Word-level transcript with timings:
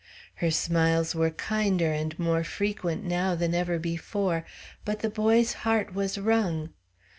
Her 0.37 0.49
smiles 0.49 1.13
were 1.13 1.29
kinder 1.29 1.91
and 1.93 2.17
more 2.17 2.43
frequent 2.43 3.03
now 3.03 3.35
than 3.35 3.53
ever 3.53 3.77
before; 3.77 4.45
but 4.83 5.01
the 5.01 5.11
boy's 5.11 5.53
heart 5.61 5.93
was 5.93 6.17
wrung. 6.17 6.73